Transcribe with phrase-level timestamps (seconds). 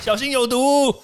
[0.00, 0.94] 小心有毒。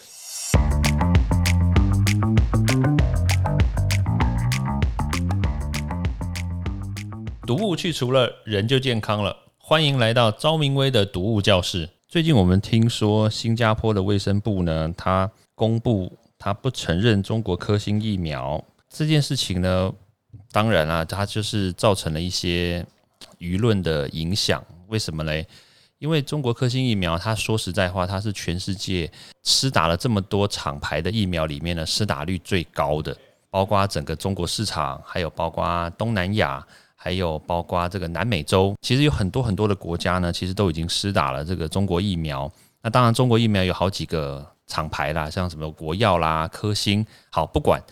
[7.46, 9.36] 毒物去除了，人就健康了。
[9.58, 11.90] 欢迎来到昭明威的毒物教室。
[12.08, 19.92] 最近我们听说新加坡的卫生部呢，他公布他不承认中国科兴疫苗这件事情呢，
[20.52, 22.86] 当然啊，它就是造成了一些
[23.38, 24.64] 舆论的影响。
[24.86, 25.46] 为什么嘞？
[26.04, 29.10] 因为中国科兴疫苗，它说实在话，它是全世界
[29.42, 33.16] 施打了这么多厂牌的疫苗里面呢，施打率最高的，
[33.48, 36.62] 包括整个中国市场，还有包括东南亚。
[36.96, 42.50] 还有包括这个南美洲，其实有很多很多的国家呢，其实都已经施打了这个中国疫苗。
[42.80, 47.82] 那当然，中国疫苗有好几个厂牌啦，像什么国药啦、科兴，好不管。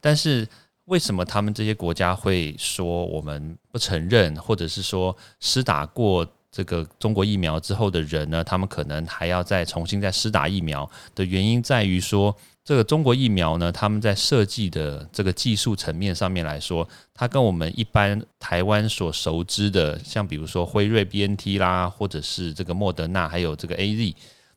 [0.00, 0.46] 但是
[0.84, 12.36] 为什么他们这些国家会说我们不承认，或者是说施打过这个中国疫苗之后的人呢，他们可能还要再重新再施打疫苗的原因在于说。
[12.62, 24.14] 这个中国疫苗呢，他们在设计的这个技术层面上面来说，它跟我们一般台湾所熟知的，像比如说辉瑞 BNT 啦，或者是这个莫德纳，还有这个 AZ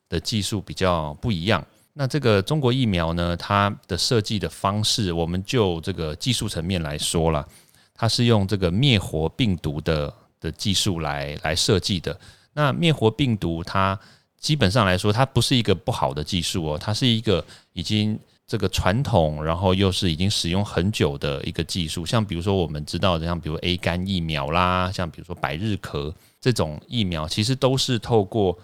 [0.10, 1.66] 的技术比较不一样。
[1.94, 7.48] 那这个中国疫苗呢，它的设计的方式，我们就这个技术层面来说了，
[7.96, 12.20] 它是用这个灭活病毒的的技术来来设计的。
[12.54, 14.00] 那灭活病毒它。
[14.44, 17.42] 基本上来说，它不是一个不好的技术哦，它是一个
[17.72, 22.06] 已经这个传统，然后又是已经使用很久的一个技术。
[22.06, 28.60] 像比如说我们知道的，像比如 A 肝疫苗啦，像比如说百日咳这种疫苗，其实都是透过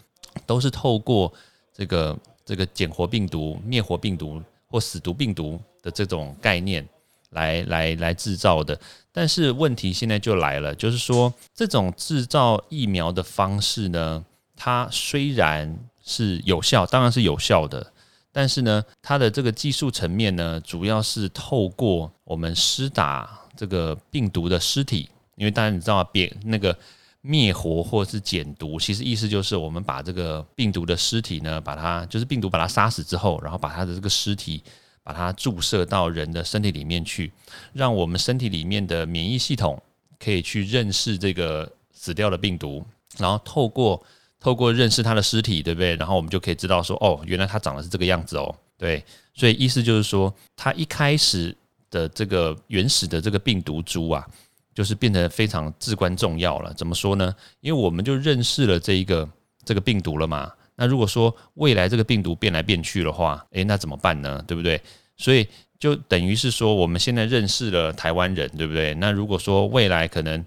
[0.45, 1.33] 都是透过
[1.73, 6.85] 这个这个减活病毒、灭活病毒或死毒病毒的这种概念
[7.31, 8.79] 来来来制造的。
[9.11, 14.23] 但是问题现在就来了，就是说这种制造疫苗的方式呢？
[14.55, 17.93] 它虽然是有效，当然是有效的，
[18.31, 26.77] 但是呢，它的这个技术层面呢，主要是透过我们施打这个病毒的尸体，因为当然你知道，别那个
[27.21, 34.61] 灭活或是减毒，其实意思就是我们把这个病毒的尸体呢，把它就是病毒把它杀死之后，然后把它的这个尸体
[35.03, 37.31] 把它注射到人的身体里面去，
[37.73, 39.81] 让我们身体里面的免疫系统
[40.19, 42.85] 可以去认识这个死掉的病毒，
[43.17, 44.03] 然后透过
[44.39, 45.95] 透过认识它的尸体，对不对？
[45.95, 48.55] 然后我们就可以知道说，哦，原来它长得是这个样子哦。
[48.77, 51.55] 对，所以意思就是说，它一开始
[51.89, 54.25] 的这个原始的这个病毒株啊，
[54.73, 56.73] 就是变得非常至关重要了。
[56.75, 57.35] 怎么说呢？
[57.59, 59.27] 因为我们就认识了这一个
[59.65, 60.53] 这个病毒了嘛。
[60.79, 64.41] 那如果说未来这个病毒变来变去的话，诶，那怎么办呢？
[64.47, 64.81] 对不对？
[65.17, 65.45] 所以
[65.77, 68.93] 就等于是说，我们现在认识了台湾人，对不对？
[68.93, 70.45] 那如果说未来可能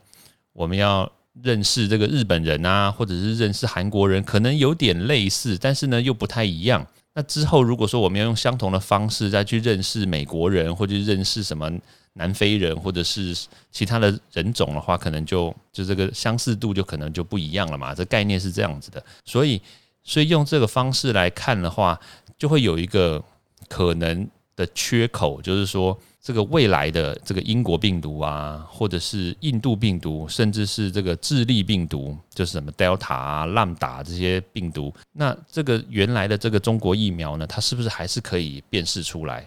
[0.54, 1.12] 我们要
[1.42, 6.86] 认识这个日本人啊，或者是认识韩国人，可能有点类似，但是呢又不太一样。
[7.12, 11.70] 那之后如果说我们要用相同的方式再去认识美国人，或者认识什么
[12.14, 13.36] 南非人，或者是
[13.70, 17.94] 其他的人种的话，可能就就这个相似度就可能就不一样了嘛。
[17.94, 19.60] 这概念是这样子的，所以
[20.04, 21.98] 所以用这个方式来看的话，
[22.38, 23.22] 就会有一个
[23.68, 25.98] 可能的缺口，就是说。
[26.24, 39.44] 这个未来的这个英国病毒啊，或者是印度病毒，甚至是这个智利病毒，就是什么 Delta 啊、浪达这些病毒，那这个原来的这个中国疫苗呢，它是不是还是可以辨识出来？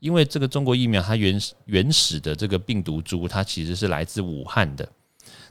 [0.00, 4.86] 因为这个中国疫苗它原原始的这个病毒株，它其实是来自武汉的。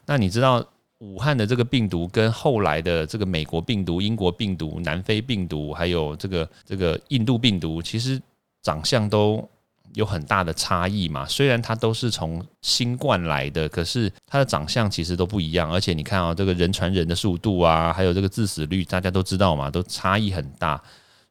[0.06, 0.64] 那你知道
[1.00, 8.22] 武汉的这个病毒跟后来的这个美国病毒、英国病毒、南非病毒，还有这个这个印度病毒，其实
[8.62, 9.48] 长相都。
[9.94, 11.26] 有很大的差异嘛？
[11.26, 15.72] 虽然它都是从新冠来的，可是它的长相其实都不一样。
[15.72, 20.80] 而且你看啊，这个人传人的速度啊，还有这个致死率，大家都知道嘛，都差异很大。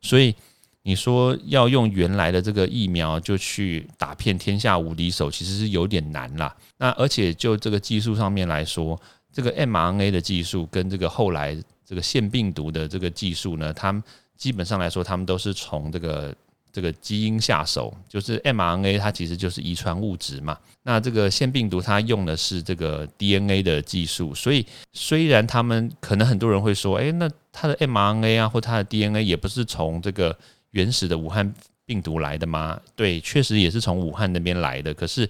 [0.01, 0.35] 所以
[0.83, 6.53] 你说要用原来的这个疫苗就去打遍天下无敌手，其实是有点难啦。
[6.79, 9.01] 那而且就这个技术上面来说，
[9.37, 11.55] 这个 mRNA 的技术跟这个后来
[11.85, 14.03] 这个腺病毒的这个技术呢，它们
[14.39, 16.35] 基本上来说，他们都是从这个。
[16.73, 20.59] 这个基因下手就是 mRNA，它其实就是遗传物质嘛。
[20.83, 30.39] 那这个腺病毒它用的是这个 DNA 的技术，所以虽然他们可能很多人会说，诶，那它的 mRNA 啊或它的 DNA 也不是从这个
[30.73, 31.51] 原始的武汉
[31.87, 32.79] 病毒来的吗？
[32.95, 34.93] 对，确实也是从武汉那边来的。
[34.93, 35.27] 可是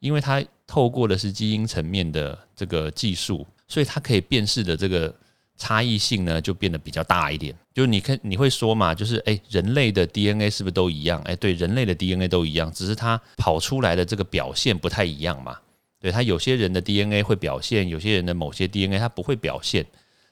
[0.00, 5.14] 因为它透过的是基因层面的这个技术，所以它可以辨识的这个。
[5.62, 11.20] 差异性呢就变得比较大一点，就你看你会说嘛，就是诶，人类的 DNA 是不是都一样？
[11.24, 15.58] 诶，对，人类的 DNA 都一样，只是它跑出来的这个表现不太一样嘛。
[16.00, 19.84] 对，它有些人的 DNA 会表现，有些人的某些 DNA 它不会表现，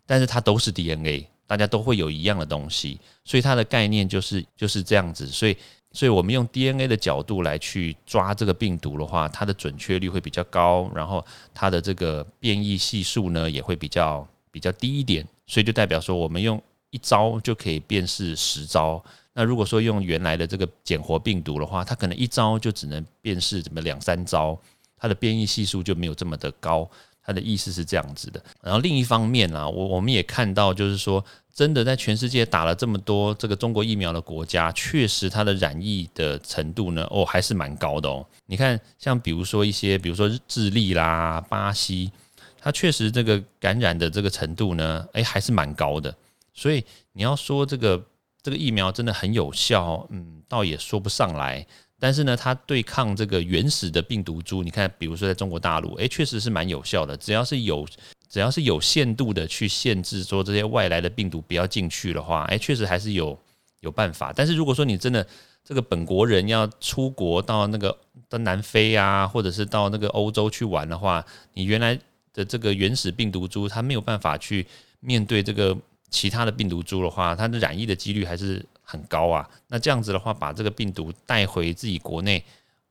[0.07, 5.27] 但是它都是 DNA，大家都会有一样的东西，所以它的概念就是就是这样子。
[5.27, 5.55] 所以，
[5.93, 11.25] 所以我们用 DNA 的角度来去抓这个病毒的话，它的准确率会比较高，然后
[11.55, 15.27] 它的这个变异系数呢也会比较比较低一点。
[15.47, 19.03] 所以就代表说，我们用一招就可以辨识十招。
[19.33, 24.59] 那如果说用原来的这个减活病毒的话，它可能一招就只能辨识怎么两三招，
[24.97, 26.89] 它的变异系数就没有这么的高。
[27.23, 28.43] 它的意思是这样子的。
[28.63, 31.23] 然后另一方面啊，我我们也看到，就是说，
[31.59, 38.25] 真的在全世界打了这么多这个中国疫苗的国家，确实它的染疫的程度呢，哦，还是蛮高的哦。
[38.47, 42.13] 你看，像比如说一些，比如说智利啦、巴西。
[42.61, 46.15] 它确实这个感染的这个程度呢，诶，还是蛮高的。
[46.55, 48.01] 所以你要说这个
[48.41, 51.67] 这个疫苗真的很有效，嗯，倒也说不上来。
[51.99, 57.17] 但是呢，它对抗这个原始的病毒株，你看，比如说在中国大陆，诶，确实是蛮有效的。
[57.17, 57.85] 只要是有
[58.29, 63.39] 只要是有限度的去限制说这些外来的病毒不要进去的话，诶，确实还是有
[63.81, 64.33] 有办法。
[64.33, 65.27] 但是如果说你真的
[65.65, 67.97] 这个本国人要出国到那个
[68.29, 71.99] 到南非啊，或者是到那个欧洲去玩的话，你原来
[72.35, 74.67] 的这个原始病毒株，它没有办法去
[75.01, 75.77] 面对这个
[76.11, 79.49] 其他的病毒株的话，它的染疫的几率还是很高啊。
[79.69, 82.43] 那这样子的话，把这个病毒带回自己国内，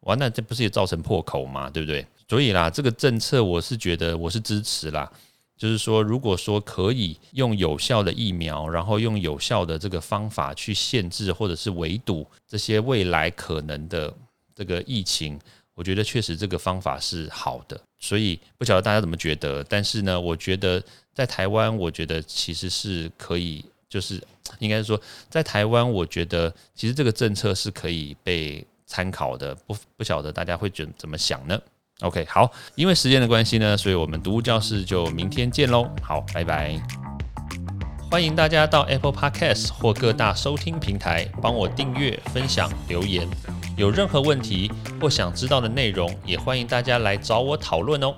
[0.01, 1.69] 哇，那这不是也造成破口嘛？
[1.69, 2.05] 对不对？
[2.27, 5.09] 所以啦，这个政策我是觉得我是支持啦。
[5.57, 14.13] 就是说，如果说可以用有效的疫苗，然后用有效的这个方法去限制或者是围堵这些未来可能的
[14.53, 15.39] 这个疫情。
[15.73, 19.63] 我觉得确实这个方法是好的，所以不晓得大家怎么觉得。
[19.63, 20.83] 但是呢，我觉得
[21.13, 24.19] 在台湾，我觉得其实是可以，就是
[24.57, 24.99] 应该说
[25.29, 29.53] 在台湾，我觉得其实这个政策是可以被参考的。
[29.53, 31.61] 不不晓得大家会怎怎么想呢
[32.01, 35.89] ？OK，好，因为时间的关系呢，所以我们读物教室就明天见喽。
[36.01, 36.79] 好，拜拜。
[38.09, 43.27] 欢迎大家到 Apple Podcast 或各大收听平台帮我订阅、分享、留言。
[43.75, 44.71] 有任何问题
[45.01, 48.15] 或想知道的内容，也欢迎大家来找我讨论哦。